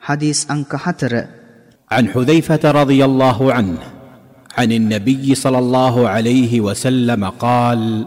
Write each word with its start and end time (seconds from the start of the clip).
حديث 0.00 0.50
أنك 0.50 0.76
حتر 0.76 1.24
عن 1.90 2.08
حذيفة 2.08 2.70
رضي 2.70 3.04
الله 3.04 3.52
عنه 3.52 3.78
عن 4.58 4.72
النبي 4.72 5.34
صلى 5.34 5.58
الله 5.58 6.08
عليه 6.08 6.60
وسلم 6.60 7.24
قال 7.24 8.06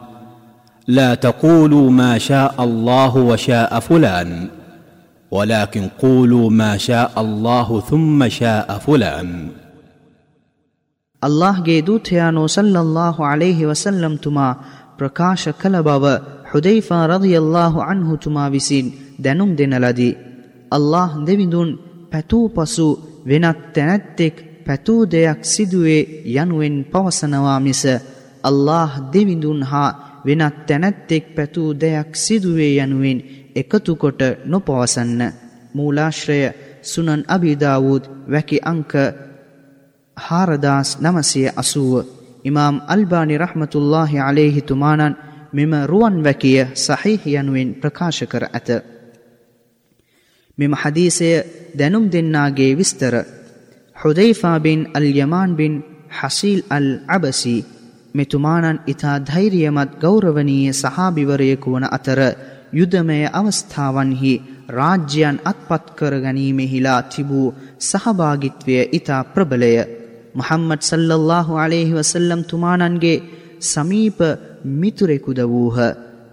لا 0.88 1.16
تقولوا 1.16 1.92
ما 1.92 2.18
شاء 2.18 2.64
الله 2.64 3.18
وشاء 3.18 3.80
فلان 3.80 4.48
ولكن 5.32 5.88
قولوا 6.00 6.50
ما 6.50 6.78
شاء 6.78 7.12
الله 7.18 7.82
ثم 7.82 8.30
شاء 8.30 8.78
فلان. 8.78 9.52
الله 11.22 11.54
ಅಲ್ಲಾಹ್ 11.54 11.62
ಗೆ 11.62 11.82
ದೂತೆಯಾನು 11.82 12.48
ಸಲ್ಲಲ್ಲಾಹು 12.48 13.24
ಅಲೈಹಿ 13.24 13.64
ವಸಲ್ಲಂ 13.64 14.18
ತುಮ 14.18 14.40
ಪ್ರಕಾಶ 14.98 15.50
ಕಲಬಾವ 15.62 16.06
ಹುದೈಫಾ 16.52 17.06
ರದಿಯಲ್ಲಾಹು 17.06 17.80
ಅನ್ಹು 17.82 18.16
ತುಮ 18.18 18.38
ವಿಸೀನ್ 18.38 18.92
ದೆನುಂ 19.24 19.58
ದೆನಲದಿ 19.58 20.10
අල්له 20.74 21.10
දෙවිඳුන් 21.22 21.70
පැතූ 22.12 22.46
පසු 22.50 22.88
වෙනත් 23.26 23.60
තැනැත්තෙක් 23.74 24.36
පැතූ 24.66 25.02
දෙයක් 25.08 25.40
සිදුවේ 25.46 26.02
යනුවෙන් 26.34 26.76
පවසනවා 26.86 27.60
මිස 27.60 27.84
අල්له 28.44 28.92
දෙවිඳුන් 29.14 29.62
හා 29.64 29.92
වෙනත් 30.26 30.66
තැනැත්තෙක් 30.68 31.26
පැතූ 31.36 31.70
දෙයක් 31.76 32.10
සිදුවේ 32.16 32.74
යනුවෙන් 32.78 33.20
එකතුකොට 33.56 34.22
නොපවසන්න. 34.46 35.22
මූලාශ්‍රය 35.74 36.40
සුනන් 36.84 37.24
අභිධාවූත් 37.28 38.10
වැකි 38.32 38.58
අංක 38.64 38.92
හාරදාස් 40.18 40.90
නමසය 41.02 41.42
අසුව. 41.56 41.94
ඉමාම් 42.44 42.76
අල්බානි 42.88 43.38
රහමතුල්له 43.38 44.12
අලෙහිතුමානන් 44.22 45.18
මෙම 45.54 45.74
රුවන් 45.86 46.16
වැකිය 46.24 46.60
සහිහ 46.76 47.22
යනුවෙන් 47.32 47.70
ප්‍රකාශ 47.74 48.24
කර 48.26 48.44
ඇත. 48.48 48.93
මෙම 50.58 50.74
හදීසය 50.74 51.30
දැනුම් 51.76 52.06
දෙන්නාගේ 52.08 52.74
විස්තර. 52.74 53.14
හුදයිෆා 53.96 54.58
බින් 54.60 54.80
අල් 54.94 55.06
යමාන් 55.16 55.52
බින් 55.56 55.74
හසීල් 56.14 56.60
අල් 56.70 56.88
අබසි 57.08 57.56
මෙතුමානන් 58.16 58.84
ඉතා 58.88 59.18
ධෛරියමත් 59.22 59.92
ගෞරවනීය 60.00 60.74
සහාභිවරයෙකු 60.74 61.74
වන 61.74 61.86
අතර 61.90 62.20
යුදමය 62.74 63.20
අවස්ථාවන්හි 63.32 64.34
රාජ්‍යයන් 64.70 65.38
අත්පත් 65.44 65.86
කර 65.96 66.14
ගැනීමෙහිලා 66.18 67.02
තිබූ 67.06 67.48
සහභාගිත්වය 67.82 68.78
ඉතා 68.92 69.22
ප්‍රබලය. 69.26 69.74
මොහම්මඩ් 70.34 70.82
සල්ලල්ලාහු 70.84 71.54
අලෙහි 71.58 71.96
වසල්ලම් 71.96 72.42
තුමානන්ගේ 72.44 73.24
සමීප 73.64 74.20
මිතුරෙකුද 74.74 75.40
වූහ. 75.46 75.78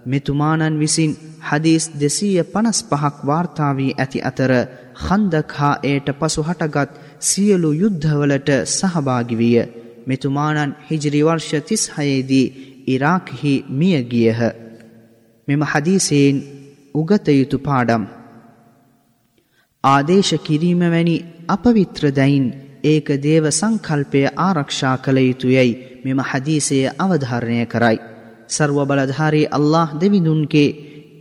මෙතුමානන් 0.05 0.79
විසින් 0.79 1.11
හදීස් 1.41 1.85
දෙසීය 1.95 2.43
පනස් 2.45 2.79
පහක් 2.85 3.15
වාර්තාාවී 3.25 3.95
ඇති 3.95 4.19
අතර 4.21 4.51
හන්දක් 4.99 5.51
හා 5.51 5.75
එයට 5.83 6.07
පසු 6.19 6.41
හටගත් 6.43 6.91
සියලු 7.21 7.71
යුද්ධවලට 7.73 8.49
සහභාගිවිය 8.69 9.57
මෙතුමානන් 10.07 10.75
හිජරි 10.87 11.21
වර්ෂ 11.21 11.51
තිස්හයේදී 11.63 12.45
ඉරාක්හි 12.87 13.53
මියගියහ 13.71 14.41
මෙම 15.47 15.61
හදීසයෙන් 15.63 16.37
උගතයුතු 16.95 17.57
පාඩම්. 17.59 18.03
ආදේශ 19.83 20.33
කිරීම 20.39 20.81
වැනි 20.87 21.15
අපවිත්‍ර 21.47 22.03
දැයින් 22.11 22.47
ඒක 22.83 23.07
දේව 23.19 23.45
සංකල්පය 23.51 24.21
ආරක්ෂා 24.39 24.95
කළ 24.97 25.19
යුතුයයි 25.19 25.71
මෙම 26.05 26.19
හදීසය 26.21 26.79
අවධාරණය 26.97 27.65
කරයි. 27.65 28.10
සර්ව 28.51 28.77
බලධාරී 28.85 29.49
අල්له 29.49 29.87
දෙවිඳුන්ගේ 29.95 30.69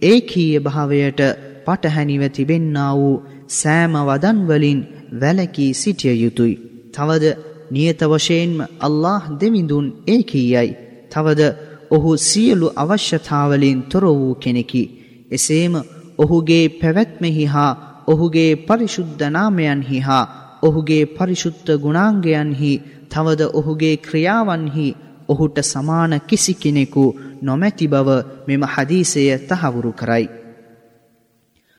ඒකීය 0.02 0.60
භාවයට 0.60 1.20
පටහැනිව 1.66 2.22
තිබෙන්නා 2.28 2.92
වූ 2.94 3.22
සෑම 3.52 3.94
වදන්වලින් 4.00 4.80
වැලකී 5.14 5.72
සිටිය 5.74 6.16
යුතුයි. 6.16 6.60
තවද 6.90 7.24
නියත 7.70 8.00
වශයෙන්ම 8.04 8.58
අල්له 8.80 9.22
දෙවිඳුන් 9.40 9.86
ඒකීයයි. 10.06 10.70
තවද 11.12 11.40
ඔහු 11.90 12.10
සියලු 12.18 12.66
අවශ්‍යතාවලින් 12.76 13.78
තොර 13.84 14.04
වූ 14.10 14.34
කෙනෙකි. 14.34 14.82
එසේම 15.30 15.74
ඔහුගේ 16.18 16.64
පැවැත්මෙහි 16.70 17.44
හා 17.46 17.72
ඔහුගේ 18.06 18.52
පරිශුද්ධනාමයන්හි 18.58 19.98
හා 20.00 20.30
ඔහුගේ 20.62 21.04
පරිශුද්ධ 21.08 21.70
ගුණාංගයන්හි 21.76 22.72
තවද 23.08 23.40
ඔහුගේ 23.52 23.96
ක්‍රියාවන්හි 23.98 24.86
ඔහුට 25.30 25.56
සමාන 25.62 26.12
කිසි 26.22 26.54
කෙනෙකු 26.54 27.04
නොමැති 27.42 27.88
බව 27.88 28.08
මෙම 28.48 28.62
හදීසය 28.66 29.24
තහවුරු 29.48 29.92
කරයි. 29.92 30.26